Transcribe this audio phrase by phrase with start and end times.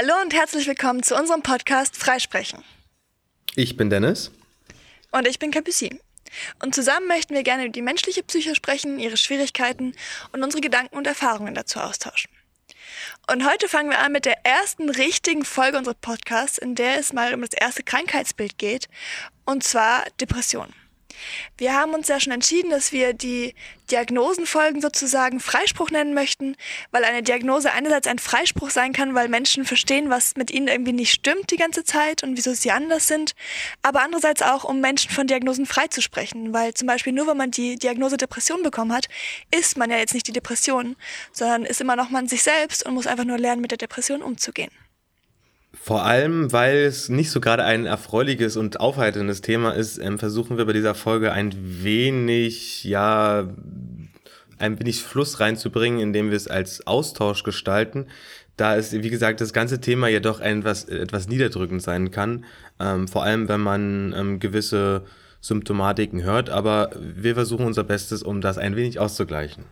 [0.00, 2.62] Hallo und herzlich willkommen zu unserem Podcast Freisprechen.
[3.56, 4.30] Ich bin Dennis.
[5.10, 5.98] Und ich bin Capucine.
[6.62, 9.96] Und zusammen möchten wir gerne über die menschliche Psyche sprechen, ihre Schwierigkeiten
[10.30, 12.30] und unsere Gedanken und Erfahrungen dazu austauschen.
[13.28, 17.12] Und heute fangen wir an mit der ersten richtigen Folge unseres Podcasts, in der es
[17.12, 18.88] mal um das erste Krankheitsbild geht,
[19.46, 20.72] und zwar Depression.
[21.56, 23.54] Wir haben uns ja schon entschieden, dass wir die
[23.90, 26.56] Diagnosenfolgen sozusagen Freispruch nennen möchten,
[26.90, 30.92] weil eine Diagnose einerseits ein Freispruch sein kann, weil Menschen verstehen, was mit ihnen irgendwie
[30.92, 33.34] nicht stimmt die ganze Zeit und wieso sie anders sind,
[33.82, 37.76] aber andererseits auch, um Menschen von Diagnosen freizusprechen, weil zum Beispiel nur, wenn man die
[37.76, 39.08] Diagnose Depression bekommen hat,
[39.50, 40.96] ist man ja jetzt nicht die Depression,
[41.32, 44.22] sondern ist immer noch man sich selbst und muss einfach nur lernen, mit der Depression
[44.22, 44.70] umzugehen.
[45.72, 50.56] Vor allem, weil es nicht so gerade ein erfreuliches und aufheiterndes Thema ist, ähm, versuchen
[50.56, 53.48] wir bei dieser Folge ein wenig, ja,
[54.58, 58.06] ein wenig Fluss reinzubringen, indem wir es als Austausch gestalten.
[58.56, 62.44] Da es, wie gesagt, das ganze Thema ja doch etwas, etwas niederdrückend sein kann.
[62.80, 65.04] Ähm, vor allem, wenn man ähm, gewisse
[65.40, 66.50] Symptomatiken hört.
[66.50, 69.64] Aber wir versuchen unser Bestes, um das ein wenig auszugleichen.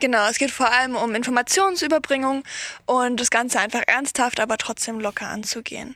[0.00, 2.42] Genau, es geht vor allem um Informationsüberbringung
[2.86, 5.94] und das Ganze einfach ernsthaft, aber trotzdem locker anzugehen.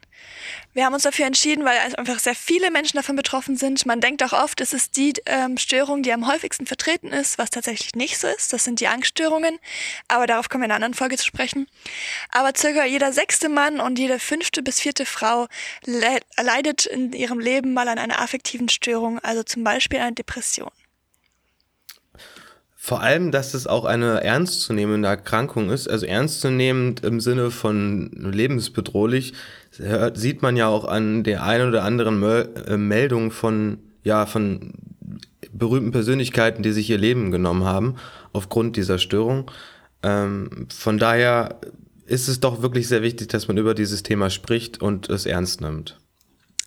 [0.75, 3.87] Wir haben uns dafür entschieden, weil einfach sehr viele Menschen davon betroffen sind.
[3.87, 7.49] Man denkt auch oft, es ist die ähm, Störung, die am häufigsten vertreten ist, was
[7.49, 8.53] tatsächlich nicht so ist.
[8.53, 9.59] Das sind die Angststörungen,
[10.07, 11.67] aber darauf kommen wir in einer anderen Folge zu sprechen.
[12.31, 15.49] Aber circa jeder sechste Mann und jede fünfte bis vierte Frau
[15.87, 20.71] le leidet in ihrem Leben mal an einer affektiven Störung, also zum Beispiel einer Depression.
[22.87, 29.33] Vor allem, dass es auch eine ernstzunehmende Erkrankung ist, also ernstzunehmend im Sinne von lebensbedrohlich,
[30.13, 34.75] sieht man ja auch an der einen oder anderen äh, Meldung von, ja, von
[35.51, 37.95] berühmten Persönlichkeiten, die sich ihr Leben genommen haben
[38.35, 39.51] aufgrund dieser Störung.
[40.03, 41.61] Ähm, von daher
[42.05, 45.63] ist es doch wirklich sehr wichtig, dass man über dieses Thema spricht und es ernst
[45.63, 45.99] nimmt.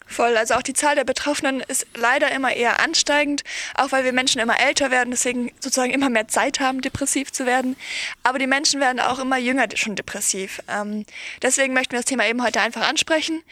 [0.08, 0.38] Voll.
[0.38, 3.44] Also auch die Zahl der Betroffenen ist leider immer eher ansteigend,
[3.76, 7.46] auch weil wir Menschen immer älter werden, deswegen sozusagen immer mehr Zeit haben, depressiv zu
[7.46, 7.76] werden.
[8.24, 10.62] Aber die Menschen werden auch immer jünger schon depressiv.
[10.70, 11.06] Ähm,
[11.42, 13.44] deswegen möchten wir das Thema eben heute einfach ansprechen.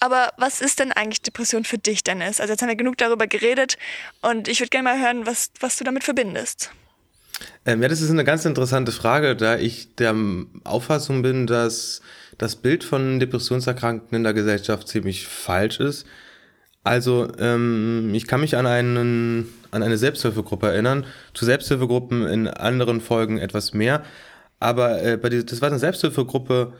[0.00, 2.40] Aber was ist denn eigentlich Depression für dich, Dennis?
[2.40, 3.76] Also jetzt haben wir genug darüber geredet
[4.22, 6.70] und ich würde gerne mal hören, was, was du damit verbindest.
[7.64, 10.14] Ähm, ja, das ist eine ganz interessante Frage, da ich der
[10.64, 12.00] Auffassung bin, dass
[12.38, 16.06] das Bild von Depressionserkrankten in der Gesellschaft ziemlich falsch ist.
[16.84, 21.04] Also ähm, ich kann mich an, einen, an eine Selbsthilfegruppe erinnern,
[21.34, 24.04] zu Selbsthilfegruppen in anderen Folgen etwas mehr,
[24.60, 26.72] aber äh, bei die, das war eine Selbsthilfegruppe,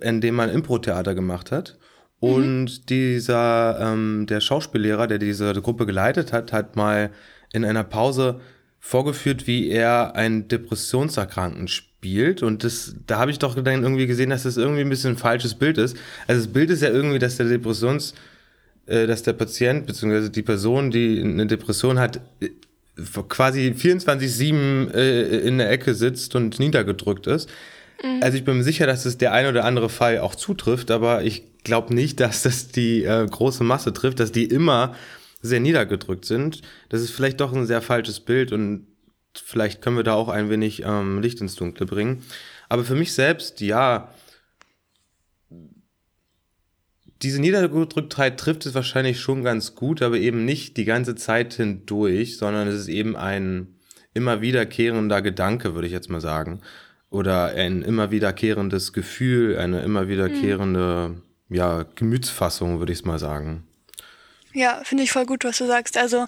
[0.00, 1.76] in dem man Impro-Theater gemacht hat.
[2.20, 2.28] Mhm.
[2.28, 2.86] Und mhm.
[2.88, 7.10] dieser, ähm, der Schauspiellehrer, der diese Gruppe geleitet hat, hat mal
[7.52, 8.40] in einer Pause
[8.86, 12.44] vorgeführt, wie er einen Depressionserkrankten spielt.
[12.44, 15.16] Und das, da habe ich doch dann irgendwie gesehen, dass das irgendwie ein bisschen ein
[15.16, 15.96] falsches Bild ist.
[16.28, 18.14] Also das Bild ist ja irgendwie, dass der Depressions,
[18.86, 20.28] äh, dass der Patient bzw.
[20.28, 22.20] die Person, die eine Depression hat,
[23.28, 27.50] quasi 24-7 äh, in der Ecke sitzt und niedergedrückt ist.
[28.04, 28.22] Mhm.
[28.22, 31.24] Also ich bin mir sicher, dass es der ein oder andere Fall auch zutrifft, aber
[31.24, 34.94] ich glaube nicht, dass das die äh, große Masse trifft, dass die immer
[35.42, 36.62] sehr niedergedrückt sind.
[36.88, 38.86] Das ist vielleicht doch ein sehr falsches Bild und
[39.34, 42.22] vielleicht können wir da auch ein wenig ähm, Licht ins Dunkle bringen.
[42.68, 44.12] Aber für mich selbst, ja,
[47.22, 52.36] diese Niedergedrücktheit trifft es wahrscheinlich schon ganz gut, aber eben nicht die ganze Zeit hindurch,
[52.36, 53.76] sondern es ist eben ein
[54.12, 56.60] immer wiederkehrender Gedanke, würde ich jetzt mal sagen.
[57.10, 61.16] Oder ein immer wiederkehrendes Gefühl, eine immer wiederkehrende,
[61.48, 61.54] mhm.
[61.54, 63.64] ja, Gemütsfassung, würde ich es mal sagen.
[64.56, 65.98] Ja, finde ich voll gut, was du sagst.
[65.98, 66.24] Also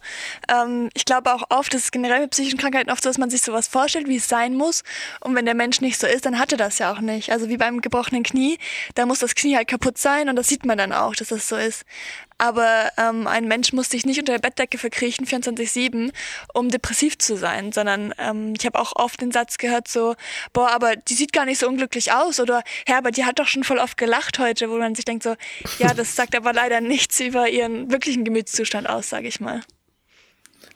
[0.55, 3.31] ähm, ich glaube auch oft, dass es generell mit psychischen Krankheiten oft so, dass man
[3.31, 4.83] sich sowas vorstellt, wie es sein muss.
[5.21, 7.33] Und wenn der Mensch nicht so ist, dann hatte das ja auch nicht.
[7.33, 8.59] Also wie beim gebrochenen Knie,
[8.95, 11.49] da muss das Knie halt kaputt sein und das sieht man dann auch, dass das
[11.49, 11.87] so ist.
[12.39, 16.13] Aber ähm, ein Mensch muss sich nicht unter der Bettdecke verkriechen 24-7,
[16.55, 20.15] um depressiv zu sein, sondern ähm, ich habe auch oft den Satz gehört so,
[20.53, 23.49] boah, aber die sieht gar nicht so unglücklich aus oder Herr, aber die hat doch
[23.49, 25.35] schon voll oft gelacht heute, wo man sich denkt so,
[25.79, 29.61] ja, das sagt aber leider nichts über ihren wirklichen Gemütszustand aus, sage ich mal.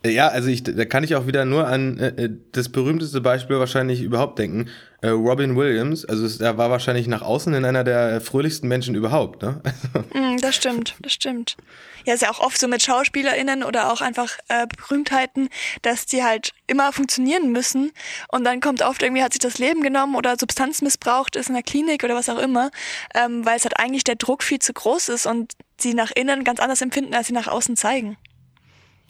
[0.04, 3.58] Ja, also ich, da kann ich auch wieder nur an äh, äh, das berühmteste Beispiel
[3.58, 4.69] wahrscheinlich überhaupt denken.
[5.02, 9.43] Äh, Robin Williams, also er war wahrscheinlich nach außen in einer der fröhlichsten Menschen überhaupt,
[9.43, 9.60] ne?
[10.14, 11.56] mm, das stimmt, das stimmt.
[12.04, 15.49] Ja, ist ja auch oft so mit SchauspielerInnen oder auch einfach äh, Berühmtheiten,
[15.82, 17.90] dass die halt immer funktionieren müssen
[18.28, 21.55] und dann kommt oft irgendwie, hat sich das Leben genommen oder Substanz missbraucht, ist in
[21.55, 22.70] der Klinik oder was auch immer,
[23.16, 26.44] ähm, weil es halt eigentlich der Druck viel zu groß ist und sie nach innen
[26.44, 28.16] ganz anders empfinden, als sie nach außen zeigen.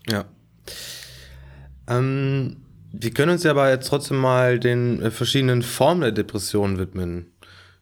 [0.08, 0.24] Ja,
[1.86, 2.62] ähm,
[2.92, 7.32] wir können uns ja aber jetzt trotzdem mal den äh, verschiedenen Formen der Depression widmen.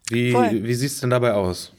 [0.08, 1.72] Wie, wie sieht es denn dabei aus?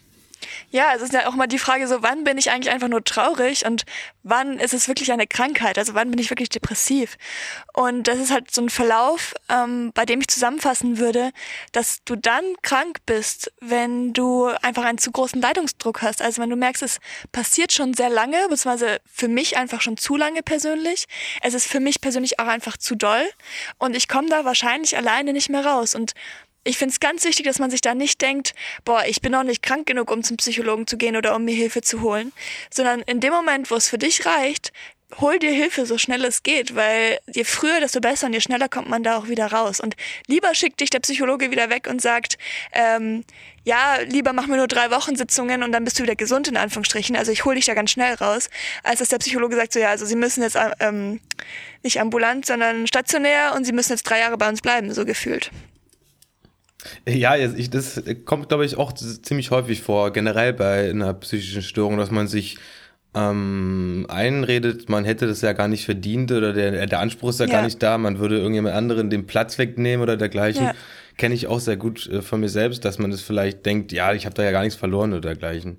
[0.74, 3.04] Ja, es ist ja auch mal die Frage so, wann bin ich eigentlich einfach nur
[3.04, 3.84] traurig und
[4.24, 5.78] wann ist es wirklich eine Krankheit?
[5.78, 7.18] Also wann bin ich wirklich depressiv?
[7.74, 11.32] Und das ist halt so ein Verlauf, ähm, bei dem ich zusammenfassen würde,
[11.74, 16.22] dass du dann krank bist, wenn du einfach einen zu großen Leidungsdruck hast.
[16.22, 17.00] Also wenn du merkst, es
[17.34, 21.06] passiert schon sehr lange, beziehungsweise für mich einfach schon zu lange persönlich.
[21.42, 23.30] Es ist für mich persönlich auch einfach zu doll
[23.78, 25.96] und ich komme da wahrscheinlich alleine nicht mehr raus.
[25.96, 26.14] Und
[26.64, 28.54] ich finde es ganz wichtig, dass man sich da nicht denkt,
[28.86, 31.56] boah, ich bin noch nicht krank genug, um zum Psychologen zu gehen oder um mir
[31.56, 32.32] Hilfe zu holen,
[32.70, 34.72] sondern in dem Moment, wo es für dich reicht,
[35.20, 38.70] hol dir Hilfe so schnell es geht, weil je früher, desto besser und je schneller
[38.70, 39.80] kommt man da auch wieder raus.
[39.80, 39.96] Und
[40.28, 42.38] lieber schickt dich der Psychologe wieder weg und sagt,
[42.72, 43.26] ähm,
[43.64, 46.58] ja, lieber mach mir nur drei Wochen Sitzungen und dann bist du wieder gesund in
[46.58, 47.16] Anführungsstrichen.
[47.16, 48.50] Also ich hol dich da ganz schnell raus,
[48.84, 51.20] als dass der Psychologe sagt so, ja, also sie müssen jetzt ähm,
[51.84, 55.52] nicht ambulant, sondern stationär und sie müssen jetzt drei Jahre bei uns bleiben, so gefühlt.
[57.08, 61.98] Ja, ich, das kommt, glaube ich, auch ziemlich häufig vor, generell bei einer psychischen Störung,
[61.98, 62.58] dass man sich
[63.14, 67.46] ähm, einredet, man hätte das ja gar nicht verdient oder der, der Anspruch ist ja,
[67.46, 67.54] ja.
[67.54, 70.66] gar nicht da, man würde irgendjemand anderen den Platz wegnehmen oder dergleichen.
[70.66, 70.74] Ja.
[71.18, 74.14] Kenne ich auch sehr gut äh, von mir selbst, dass man das vielleicht denkt, ja,
[74.14, 75.78] ich habe da ja gar nichts verloren oder dergleichen.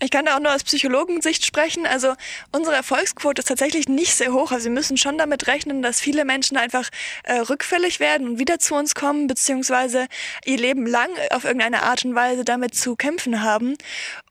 [0.00, 1.86] Ich kann da auch nur aus Psychologensicht sprechen.
[1.86, 2.14] Also
[2.52, 4.52] unsere Erfolgsquote ist tatsächlich nicht sehr hoch.
[4.52, 6.88] Also wir müssen schon damit rechnen, dass viele Menschen einfach
[7.24, 10.06] äh, rückfällig werden und wieder zu uns kommen, beziehungsweise
[10.44, 13.74] ihr Leben lang auf irgendeine Art und Weise damit zu kämpfen haben.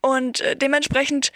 [0.01, 1.33] Und äh, dementsprechend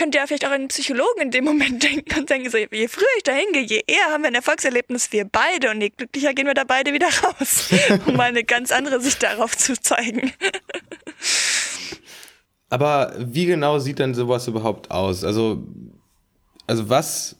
[0.00, 2.88] könnt ihr vielleicht auch an einen Psychologen in dem Moment denken und denken so, je
[2.88, 6.32] früher ich da hingehe, je eher haben wir ein Erfolgserlebnis wir beide und je glücklicher
[6.32, 7.68] gehen wir da beide wieder raus,
[8.06, 10.32] um mal eine ganz andere Sicht darauf zu zeigen.
[12.70, 15.24] Aber wie genau sieht denn sowas überhaupt aus?
[15.24, 15.64] Also,
[16.68, 17.36] also was,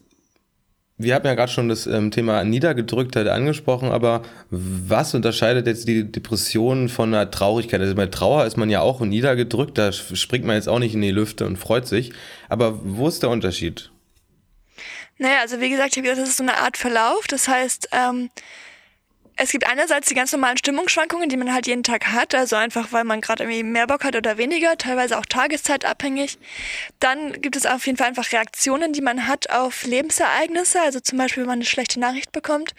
[0.98, 6.10] wir haben ja gerade schon das ähm, Thema Niedergedrücktheit angesprochen, aber was unterscheidet jetzt die
[6.10, 7.80] Depression von einer Traurigkeit?
[7.80, 11.00] Also bei Trauer ist man ja auch niedergedrückt, da springt man jetzt auch nicht in
[11.00, 12.12] die Lüfte und freut sich.
[12.48, 13.92] Aber wo ist der Unterschied?
[15.18, 17.26] Naja, also wie gesagt, ich habe gesagt, das ist so eine Art Verlauf.
[17.28, 18.30] Das heißt, ähm,
[19.42, 22.92] es gibt einerseits die ganz normalen Stimmungsschwankungen, die man halt jeden Tag hat, also einfach,
[22.92, 26.38] weil man gerade irgendwie mehr Bock hat oder weniger, teilweise auch tageszeitabhängig.
[26.98, 31.16] Dann gibt es auf jeden Fall einfach Reaktionen, die man hat auf Lebensereignisse, also zum
[31.16, 32.75] Beispiel, wenn man eine schlechte Nachricht bekommt.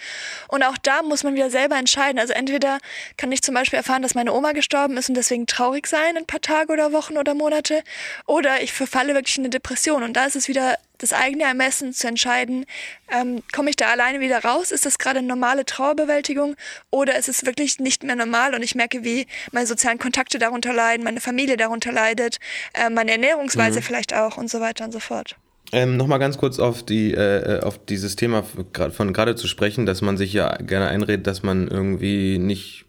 [0.50, 2.20] Und auch da muss man wieder selber entscheiden.
[2.20, 2.78] Also entweder
[3.18, 6.28] kann ich zum Beispiel erfahren, dass meine Oma gestorben ist und deswegen traurig sein, ein
[6.28, 7.82] paar Tage oder Wochen oder Monate,
[8.28, 10.04] oder ich verfalle wirklich in eine Depression.
[10.04, 12.66] Und da ist es wieder das eigene Ermessen zu entscheiden,
[13.12, 14.72] ähm, komme ich da alleine wieder raus?
[14.72, 16.56] Ist das gerade eine normale Trauerbewältigung
[16.90, 20.74] oder ist es wirklich nicht mehr normal und ich merke, wie meine sozialen Kontakte darunter
[20.74, 22.40] leiden, meine Familie darunter leidet,
[22.74, 23.84] äh, meine Ernährungsweise mhm.
[23.84, 25.36] vielleicht auch und so weiter und so fort.
[25.74, 29.86] Ähm, Nochmal ganz kurz auf die äh, äh auf dieses Thema von gerade zu sprechen,
[29.86, 32.86] dass man sich ja gerne einredet, dass man irgendwie nicht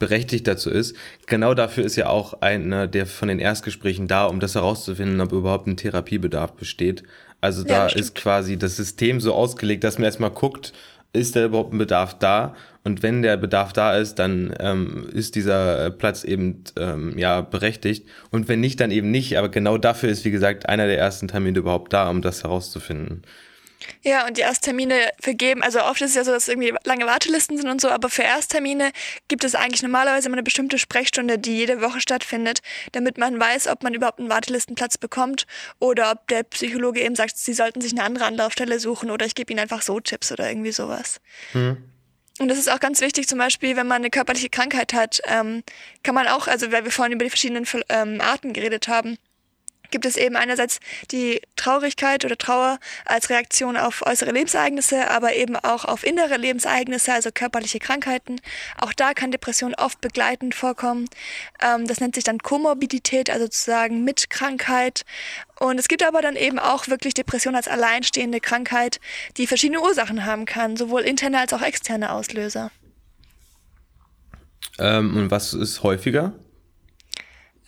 [0.00, 0.96] berechtigt dazu ist.
[1.26, 5.32] Genau dafür ist ja auch einer der von den Erstgesprächen da, um das herauszufinden, ob
[5.32, 7.04] überhaupt ein Therapiebedarf besteht.
[7.40, 10.72] Also da ja, ist quasi das System so ausgelegt, dass man erstmal guckt,
[11.12, 12.54] ist da überhaupt ein Bedarf da?
[12.84, 18.06] Und wenn der Bedarf da ist, dann ähm, ist dieser Platz eben ähm, ja berechtigt.
[18.30, 19.36] Und wenn nicht, dann eben nicht.
[19.36, 23.22] Aber genau dafür ist, wie gesagt, einer der ersten Termine überhaupt da, um das herauszufinden.
[24.02, 27.56] Ja, und die Ersttermine vergeben, also oft ist es ja so, dass irgendwie lange Wartelisten
[27.56, 28.92] sind und so, aber für Ersttermine
[29.28, 32.60] gibt es eigentlich normalerweise immer eine bestimmte Sprechstunde, die jede Woche stattfindet,
[32.92, 35.46] damit man weiß, ob man überhaupt einen Wartelistenplatz bekommt
[35.78, 39.34] oder ob der Psychologe eben sagt, sie sollten sich eine andere Anlaufstelle suchen oder ich
[39.34, 41.20] gebe ihnen einfach so Tipps oder irgendwie sowas.
[41.52, 41.90] Mhm.
[42.40, 45.62] Und das ist auch ganz wichtig, zum Beispiel, wenn man eine körperliche Krankheit hat, ähm,
[46.02, 49.18] kann man auch, also weil wir vorhin über die verschiedenen ähm, Arten geredet haben,
[49.90, 50.80] gibt es eben einerseits
[51.10, 57.12] die Traurigkeit oder Trauer als Reaktion auf äußere Lebensereignisse, aber eben auch auf innere Lebensereignisse,
[57.12, 58.40] also körperliche Krankheiten.
[58.78, 61.06] Auch da kann Depression oft begleitend vorkommen.
[61.62, 65.02] Ähm, das nennt sich dann Komorbidität, also sozusagen mit Krankheit.
[65.58, 69.00] Und es gibt aber dann eben auch wirklich Depression als alleinstehende Krankheit,
[69.36, 72.70] die verschiedene Ursachen haben kann, sowohl interne als auch externe Auslöser.
[74.78, 76.32] Ähm, und was ist häufiger?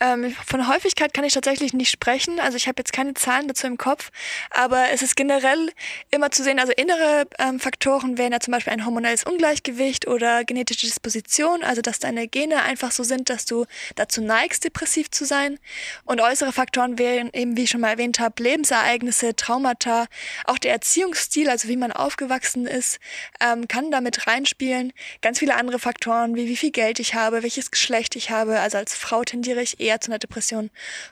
[0.03, 2.41] Ähm, von Häufigkeit kann ich tatsächlich nicht sprechen.
[2.41, 4.11] Also ich habe jetzt keine Zahlen dazu im Kopf.
[4.49, 5.71] Aber es ist generell
[6.11, 10.43] immer zu sehen, also innere ähm, Faktoren wären ja zum Beispiel ein hormonelles Ungleichgewicht oder
[10.43, 15.23] genetische Disposition, also dass deine Gene einfach so sind, dass du dazu neigst, depressiv zu
[15.23, 15.57] sein.
[16.03, 20.07] Und äußere Faktoren wären eben, wie ich schon mal erwähnt habe, Lebensereignisse, Traumata,
[20.43, 22.99] auch der Erziehungsstil, also wie man aufgewachsen ist,
[23.39, 24.91] ähm, kann damit reinspielen.
[25.21, 28.59] Ganz viele andere Faktoren, wie wie viel Geld ich habe, welches Geschlecht ich habe.
[28.59, 30.69] Also als Frau tendiere ich eher eher zu einer Depression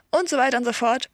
[0.09, 1.09] und so weiter und so fort.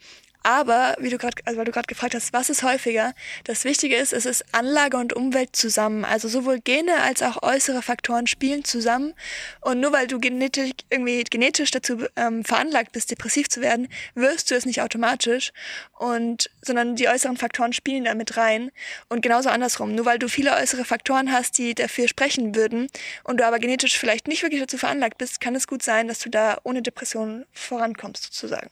[0.47, 3.13] Aber, wie du gerade, also weil du gerade gefragt hast, was ist häufiger?
[3.43, 6.05] Das Wichtige ist, es ist Anlage und Umwelt zusammen.
[6.05, 9.13] Also sowohl Gene als auch äußere Faktoren spielen zusammen.
[9.59, 14.49] Und nur weil du genetisch, irgendwie genetisch dazu ähm, veranlagt bist, depressiv zu werden, wirst
[14.49, 15.51] du es nicht automatisch.
[15.99, 18.71] Und, sondern die äußeren Faktoren spielen da mit rein.
[19.09, 19.95] Und genauso andersrum.
[19.95, 22.87] Nur weil du viele äußere Faktoren hast, die dafür sprechen würden
[23.25, 26.19] und du aber genetisch vielleicht nicht wirklich dazu veranlagt bist, kann es gut sein, dass
[26.19, 28.69] du da ohne Depression vorankommst, sozusagen.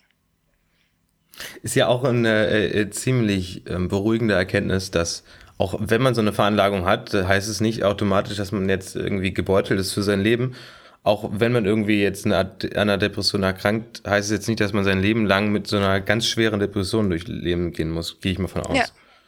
[1.64, 5.24] Ist ja auch eine äh, ziemlich äh, beruhigende Erkenntnis, dass
[5.58, 9.34] auch wenn man so eine Veranlagung hat, heißt es nicht automatisch, dass man jetzt irgendwie
[9.34, 10.56] gebeutelt ist für sein Leben.
[11.04, 14.74] Auch wenn man irgendwie jetzt eine, an einer Depression erkrankt, heißt es jetzt nicht, dass
[14.74, 18.20] man sein Leben lang mit so einer ganz schweren Depression durchleben gehen muss.
[18.20, 18.78] Gehe ich mal von aus.
[18.78, 18.86] Ja.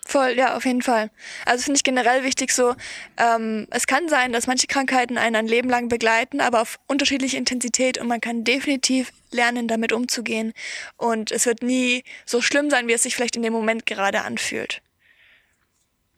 [0.09, 1.09] Voll, ja, auf jeden Fall.
[1.45, 2.75] Also finde ich generell wichtig so,
[3.17, 7.35] ähm, es kann sein, dass manche Krankheiten einen ein Leben lang begleiten, aber auf unterschiedliche
[7.35, 10.53] Intensität und man kann definitiv lernen, damit umzugehen.
[10.95, 14.21] Und es wird nie so schlimm sein, wie es sich vielleicht in dem Moment gerade
[14.21, 14.81] anfühlt.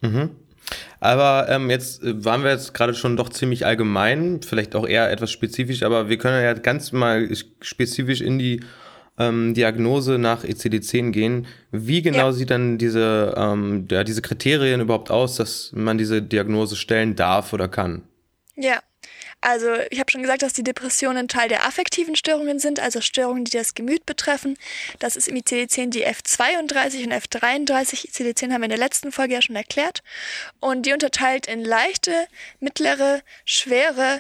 [0.02, 0.36] Mhm.
[1.00, 5.10] Aber ähm, jetzt äh, waren wir jetzt gerade schon doch ziemlich allgemein, vielleicht auch eher
[5.10, 7.28] etwas spezifisch, aber wir können ja ganz mal
[7.60, 8.62] spezifisch in die
[9.20, 11.48] ähm, Diagnose nach ECD-10 gehen.
[11.72, 12.32] Wie genau ja.
[12.32, 17.54] sieht dann diese, ähm, ja, diese Kriterien überhaupt aus, dass man diese Diagnose stellen darf
[17.54, 18.04] oder kann?
[18.56, 18.80] Ja,
[19.42, 23.46] also ich habe schon gesagt, dass die Depressionen Teil der affektiven Störungen sind, also Störungen,
[23.46, 24.58] die das Gemüt betreffen.
[25.00, 28.10] Das ist im ICD-10 die F32 und F33.
[28.10, 30.04] ICD-10 haben wir in der letzten Folge ja schon erklärt.
[30.60, 32.28] Und die unterteilt in leichte,
[32.60, 34.20] mittlere, schwere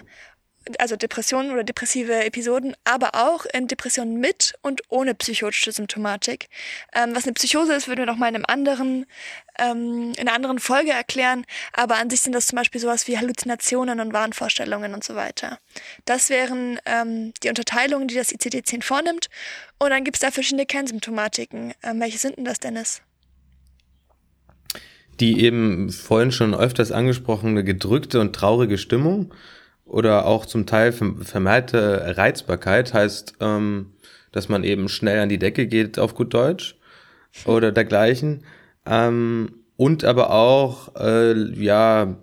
[0.77, 6.49] also Depressionen oder depressive Episoden, aber auch in Depressionen mit und ohne psychotische Symptomatik.
[6.93, 9.05] Ähm, was eine Psychose ist, würden wir noch mal in einem anderen,
[9.57, 11.45] ähm, in einer anderen Folge erklären.
[11.73, 15.59] Aber an sich sind das zum Beispiel sowas wie Halluzinationen und Wahnvorstellungen und so weiter.
[16.05, 19.29] Das wären ähm, die Unterteilungen, die das ICD-10 vornimmt.
[19.79, 21.73] Und dann gibt es da verschiedene Kernsymptomatiken.
[21.83, 23.01] Ähm, welche sind denn das, Dennis?
[25.19, 29.33] Die eben vorhin schon öfters angesprochene gedrückte und traurige Stimmung
[29.89, 33.93] oder auch zum Teil vermehrte Reizbarkeit heißt, ähm,
[34.31, 36.75] dass man eben schnell an die Decke geht auf gut Deutsch
[37.46, 38.43] oder dergleichen.
[38.86, 42.17] Ähm, und aber auch, äh, ja,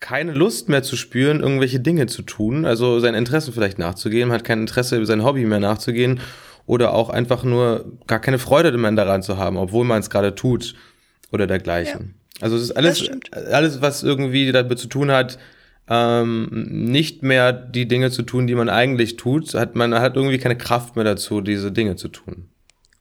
[0.00, 4.44] keine Lust mehr zu spüren, irgendwelche Dinge zu tun, also sein Interessen vielleicht nachzugehen, hat
[4.44, 6.20] kein Interesse, sein Hobby mehr nachzugehen
[6.66, 10.34] oder auch einfach nur gar keine Freude mehr daran zu haben, obwohl man es gerade
[10.34, 10.74] tut
[11.32, 12.14] oder dergleichen.
[12.36, 15.38] Ja, also es ist alles, alles, was irgendwie damit zu tun hat,
[15.88, 20.38] ähm, nicht mehr die Dinge zu tun, die man eigentlich tut, hat man hat irgendwie
[20.38, 22.48] keine Kraft mehr dazu, diese Dinge zu tun.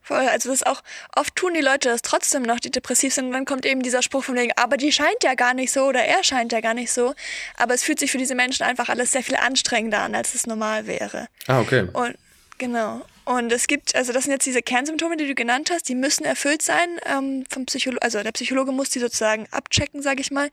[0.08, 0.82] Voll, also das ist auch,
[1.18, 4.02] oft tun die Leute das trotzdem noch, die depressiv sind, und dann kommt eben dieser
[4.02, 6.74] Spruch von wegen, aber die scheint ja gar nicht so oder er scheint ja gar
[6.74, 7.14] nicht so.
[7.58, 10.48] Aber es fühlt sich für diese Menschen einfach alles sehr viel anstrengender an, als es
[10.48, 11.28] normal wäre.
[11.48, 11.90] Ah, okay.
[11.92, 12.16] Und
[12.58, 13.02] genau.
[13.28, 16.24] Und es gibt, also das sind jetzt diese Kernsymptome, die du genannt hast, die müssen
[16.24, 20.50] erfüllt sein ähm, vom Psychologen, also der Psychologe muss die sozusagen abchecken, sage ich mal,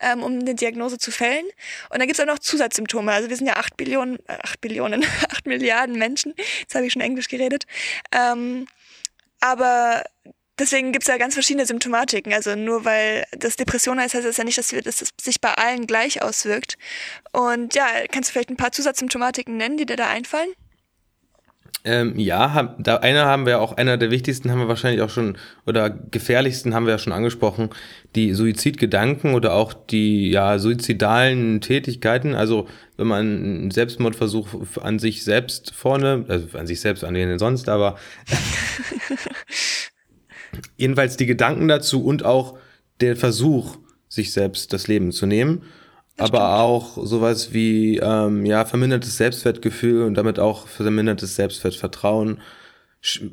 [0.00, 1.44] ähm, um eine Diagnose zu fällen.
[1.90, 3.12] Und dann gibt es auch noch Zusatzsymptome.
[3.12, 6.34] Also wir sind ja acht Billionen, äh, acht Billionen, acht Milliarden Menschen.
[6.58, 7.66] Jetzt habe ich schon Englisch geredet.
[8.10, 8.66] Ähm,
[9.38, 10.02] aber
[10.58, 12.32] deswegen gibt es ja ganz verschiedene Symptomatiken.
[12.32, 15.40] Also nur weil das Depression heißt, heißt das ja nicht, dass, wir, dass das sich
[15.40, 16.78] bei allen gleich auswirkt.
[17.30, 20.52] Und ja, kannst du vielleicht ein paar Zusatzsymptomatiken nennen, die dir da einfallen?
[21.84, 25.38] Ähm, ja, da einer haben wir auch, einer der wichtigsten haben wir wahrscheinlich auch schon,
[25.64, 27.70] oder gefährlichsten haben wir ja schon angesprochen,
[28.14, 32.34] die Suizidgedanken oder auch die ja, suizidalen Tätigkeiten.
[32.34, 34.48] Also wenn man einen Selbstmordversuch
[34.82, 37.96] an sich selbst vorne, also an sich selbst, an wen sonst, aber
[40.76, 42.58] jedenfalls die Gedanken dazu und auch
[43.00, 45.62] der Versuch, sich selbst das Leben zu nehmen
[46.18, 52.40] aber auch sowas wie ähm, ja vermindertes Selbstwertgefühl und damit auch vermindertes Selbstwertvertrauen,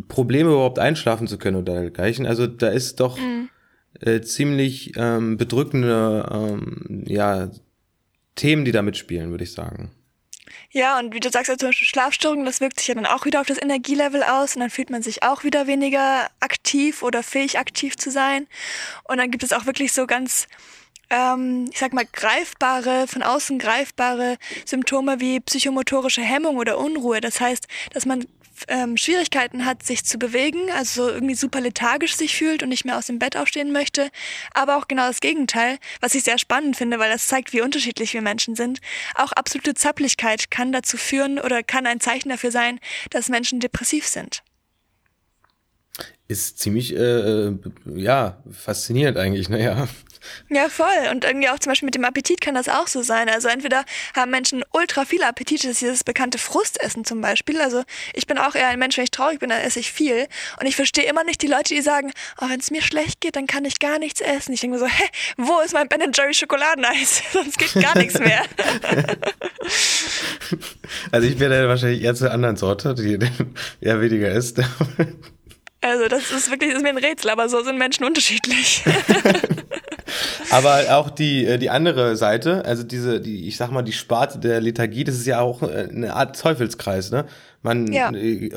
[0.07, 2.27] Probleme überhaupt einschlafen zu können oder dergleichen.
[2.27, 3.49] Also da ist doch mhm.
[3.99, 7.49] äh, ziemlich ähm, bedrückende ähm, ja
[8.35, 9.91] Themen, die da mitspielen, würde ich sagen.
[10.69, 13.25] Ja, und wie du sagst, also zum Beispiel Schlafstörungen, das wirkt sich ja dann auch
[13.25, 17.23] wieder auf das Energielevel aus und dann fühlt man sich auch wieder weniger aktiv oder
[17.23, 18.47] fähig aktiv zu sein.
[19.05, 20.47] Und dann gibt es auch wirklich so ganz
[21.09, 27.21] ähm, ich sag mal, greifbare, von außen greifbare Symptome wie psychomotorische Hemmung oder Unruhe.
[27.21, 28.25] Das heißt, dass man
[28.67, 32.97] ähm, Schwierigkeiten hat, sich zu bewegen, also irgendwie super lethargisch sich fühlt und nicht mehr
[32.97, 34.09] aus dem Bett aufstehen möchte.
[34.53, 38.13] Aber auch genau das Gegenteil, was ich sehr spannend finde, weil das zeigt, wie unterschiedlich
[38.13, 38.79] wir Menschen sind.
[39.15, 44.07] Auch absolute Zapplichkeit kann dazu führen oder kann ein Zeichen dafür sein, dass Menschen depressiv
[44.07, 44.43] sind.
[46.27, 47.57] Ist ziemlich, äh, äh
[47.95, 49.87] ja, faszinierend eigentlich, naja.
[50.49, 51.09] Ja, voll.
[51.11, 53.29] Und irgendwie auch zum Beispiel mit dem Appetit kann das auch so sein.
[53.29, 57.61] Also entweder haben Menschen ultra viel Appetit, das ist dieses bekannte Frustessen zum Beispiel.
[57.61, 60.27] Also ich bin auch eher ein Mensch, wenn ich traurig bin, dann esse ich viel.
[60.59, 63.35] Und ich verstehe immer nicht die Leute, die sagen, oh, wenn es mir schlecht geht,
[63.35, 64.53] dann kann ich gar nichts essen.
[64.53, 65.03] Ich denke mir so, hä,
[65.37, 67.23] wo ist mein Ben Jerry Schokoladeneis?
[67.33, 68.43] Sonst geht gar nichts mehr.
[71.11, 73.19] also ich wäre wahrscheinlich eher zur anderen Sorte, die
[73.81, 74.61] eher weniger isst.
[75.85, 78.83] Also das ist wirklich das ist mir ein Rätsel, aber so sind Menschen unterschiedlich.
[80.49, 84.39] aber auch die, äh, die andere Seite, also diese, die, ich sag mal, die Sparte
[84.39, 87.25] der Lethargie, das ist ja auch äh, eine Art Teufelskreis, ne?
[87.61, 88.11] Man ja.
[88.11, 88.49] Äh,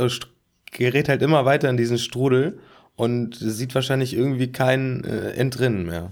[0.72, 2.60] gerät halt immer weiter in diesen Strudel
[2.96, 6.10] und sieht wahrscheinlich irgendwie kein Entrinnen mehr.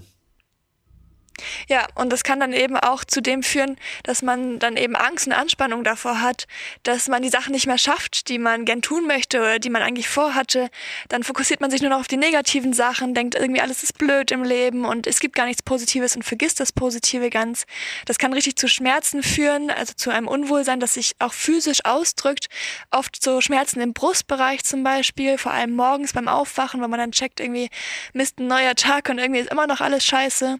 [1.69, 5.27] Ja, und das kann dann eben auch zu dem führen, dass man dann eben Angst
[5.27, 6.47] und Anspannung davor hat,
[6.83, 9.81] dass man die Sachen nicht mehr schafft, die man gern tun möchte oder die man
[9.81, 10.69] eigentlich vorhatte.
[11.09, 14.31] Dann fokussiert man sich nur noch auf die negativen Sachen, denkt irgendwie alles ist blöd
[14.31, 17.65] im Leben und es gibt gar nichts Positives und vergisst das Positive ganz.
[18.05, 22.47] Das kann richtig zu Schmerzen führen, also zu einem Unwohlsein, das sich auch physisch ausdrückt.
[22.91, 27.11] Oft so Schmerzen im Brustbereich zum Beispiel, vor allem morgens beim Aufwachen, wenn man dann
[27.11, 27.69] checkt, irgendwie
[28.13, 30.59] Mist, ein neuer Tag und irgendwie ist immer noch alles scheiße.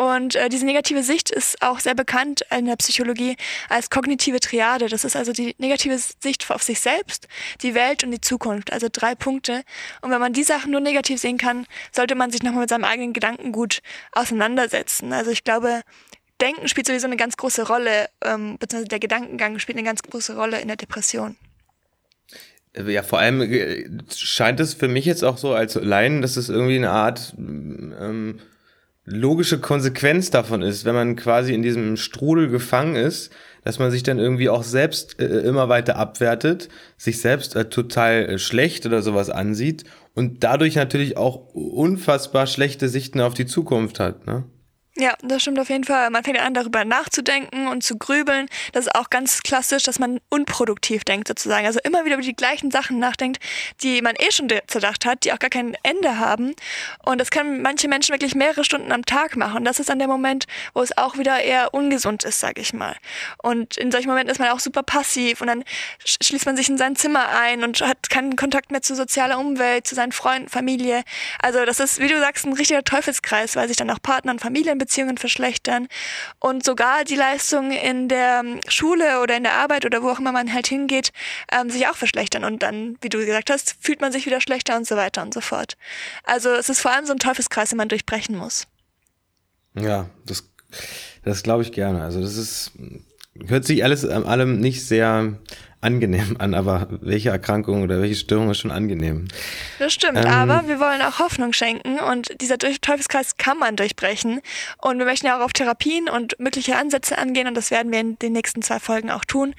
[0.00, 3.36] Und äh, diese negative Sicht ist auch sehr bekannt in der Psychologie
[3.68, 4.88] als kognitive Triade.
[4.88, 7.28] Das ist also die negative Sicht auf sich selbst,
[7.60, 8.72] die Welt und die Zukunft.
[8.72, 9.62] Also drei Punkte.
[10.00, 12.84] Und wenn man die Sachen nur negativ sehen kann, sollte man sich nochmal mit seinem
[12.84, 15.12] eigenen Gedankengut auseinandersetzen.
[15.12, 15.82] Also ich glaube,
[16.40, 20.34] Denken spielt sowieso eine ganz große Rolle, ähm, beziehungsweise der Gedankengang spielt eine ganz große
[20.34, 21.36] Rolle in der Depression.
[22.74, 26.48] Ja, vor allem äh, scheint es für mich jetzt auch so als Laien, dass es
[26.48, 28.40] irgendwie eine Art ähm,
[29.10, 33.30] logische Konsequenz davon ist, wenn man quasi in diesem Strudel gefangen ist,
[33.64, 38.26] dass man sich dann irgendwie auch selbst äh, immer weiter abwertet, sich selbst äh, total
[38.26, 44.00] äh, schlecht oder sowas ansieht und dadurch natürlich auch unfassbar schlechte Sichten auf die Zukunft
[44.00, 44.44] hat, ne?
[45.00, 46.10] Ja, das stimmt auf jeden Fall.
[46.10, 48.50] Man fängt an, darüber nachzudenken und zu grübeln.
[48.72, 51.64] Das ist auch ganz klassisch, dass man unproduktiv denkt sozusagen.
[51.64, 53.42] Also immer wieder über die gleichen Sachen nachdenkt,
[53.82, 56.54] die man eh schon zerdacht hat, die auch gar kein Ende haben.
[57.02, 59.64] Und das können manche Menschen wirklich mehrere Stunden am Tag machen.
[59.64, 62.94] Das ist dann der Moment, wo es auch wieder eher ungesund ist, sag ich mal.
[63.42, 65.64] Und in solchen Momenten ist man auch super passiv und dann
[66.04, 69.86] schließt man sich in sein Zimmer ein und hat keinen Kontakt mehr zur sozialen Umwelt,
[69.86, 71.04] zu seinen Freunden, Familie.
[71.40, 74.42] Also das ist, wie du sagst, ein richtiger Teufelskreis, weil sich dann auch Partner und
[74.42, 75.86] Familien Beziehungen verschlechtern
[76.40, 80.32] und sogar die Leistung in der Schule oder in der Arbeit oder wo auch immer
[80.32, 81.12] man halt hingeht,
[81.52, 84.76] ähm, sich auch verschlechtern und dann, wie du gesagt hast, fühlt man sich wieder schlechter
[84.76, 85.76] und so weiter und so fort.
[86.24, 88.66] Also es ist vor allem so ein Teufelskreis, den man durchbrechen muss.
[89.76, 90.50] Ja, das,
[91.22, 92.02] das glaube ich gerne.
[92.02, 92.72] Also das ist,
[93.46, 95.38] hört sich alles allem nicht sehr
[95.80, 99.28] angenehm an, aber welche Erkrankung oder welche Störung ist schon angenehm?
[99.78, 104.40] Das stimmt, ähm, aber wir wollen auch Hoffnung schenken und dieser Teufelskreis kann man durchbrechen.
[104.78, 108.00] Und wir möchten ja auch auf Therapien und mögliche Ansätze angehen und das werden wir
[108.00, 109.54] in den nächsten zwei Folgen auch tun.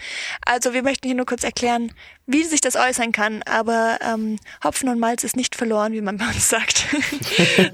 [0.45, 1.91] Also wir möchten hier nur kurz erklären,
[2.27, 6.17] wie sich das äußern kann, aber ähm, Hopfen und Malz ist nicht verloren, wie man
[6.17, 6.85] bei uns sagt,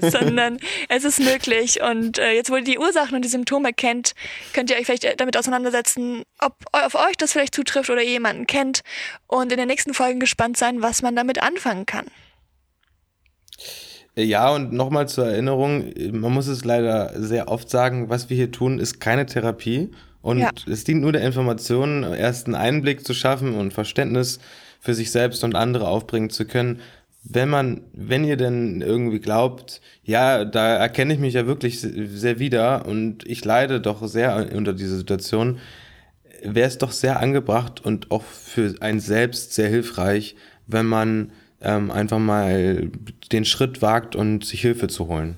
[0.00, 0.58] sondern
[0.88, 1.80] es ist möglich.
[1.82, 4.14] Und äh, jetzt, wo ihr die Ursachen und die Symptome kennt,
[4.52, 8.46] könnt ihr euch vielleicht damit auseinandersetzen, ob auf euch das vielleicht zutrifft oder ihr jemanden
[8.46, 8.80] kennt
[9.26, 12.06] und in den nächsten Folgen gespannt sein, was man damit anfangen kann.
[14.14, 18.50] Ja, und nochmal zur Erinnerung, man muss es leider sehr oft sagen, was wir hier
[18.50, 19.90] tun, ist keine Therapie
[20.22, 20.50] und ja.
[20.66, 24.40] es dient nur der Information, erst einen Einblick zu schaffen und Verständnis
[24.80, 26.80] für sich selbst und andere aufbringen zu können.
[27.22, 32.38] Wenn man, wenn ihr denn irgendwie glaubt, ja, da erkenne ich mich ja wirklich sehr
[32.38, 35.58] wieder und ich leide doch sehr unter dieser Situation,
[36.42, 41.90] wäre es doch sehr angebracht und auch für einen selbst sehr hilfreich, wenn man ähm,
[41.90, 42.90] einfach mal
[43.32, 45.36] den Schritt wagt und sich Hilfe zu holen.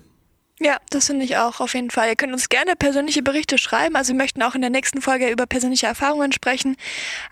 [0.62, 2.10] Ja, das finde ich auch auf jeden Fall.
[2.10, 3.96] Ihr könnt uns gerne persönliche Berichte schreiben.
[3.96, 6.76] Also wir möchten auch in der nächsten Folge über persönliche Erfahrungen sprechen,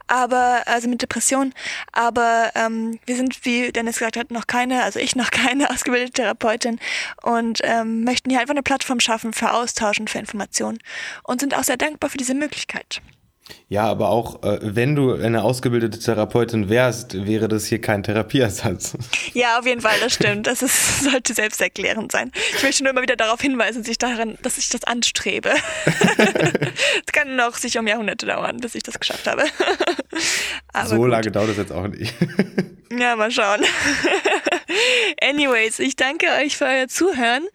[0.06, 1.52] aber also mit Depressionen.
[1.92, 6.12] Aber ähm, wir sind, wie Dennis gesagt hat, noch keine, also ich noch keine ausgebildete
[6.12, 6.80] Therapeutin
[7.22, 10.78] und ähm, möchten hier einfach eine Plattform schaffen für Austausch und für Informationen
[11.22, 13.02] und sind auch sehr dankbar für diese Möglichkeit.
[13.70, 18.96] Ja, aber auch äh, wenn du eine ausgebildete Therapeutin wärst, wäre das hier kein Therapieersatz.
[19.34, 20.46] Ja, auf jeden Fall, das stimmt.
[20.46, 22.32] Das ist, sollte selbsterklärend sein.
[22.56, 25.50] Ich möchte nur immer wieder darauf hinweisen, dass ich, daran, dass ich das anstrebe.
[27.06, 29.44] Es kann noch sicher um Jahrhunderte dauern, bis ich das geschafft habe.
[30.72, 31.10] Aber so gut.
[31.10, 32.14] lange dauert das jetzt auch nicht.
[32.90, 33.64] Ja, mal schauen.
[35.20, 37.46] Anyways, ich danke euch für euer Zuhören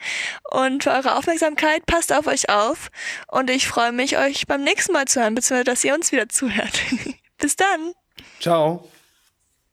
[0.51, 1.85] und für eure Aufmerksamkeit.
[1.85, 2.91] Passt auf euch auf
[3.27, 6.79] und ich freue mich, euch beim nächsten Mal zu hören, beziehungsweise ihr uns wieder zuhört.
[7.37, 7.93] Bis dann.
[8.39, 8.87] Ciao.